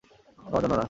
[0.39, 0.79] তোমার জন্য না।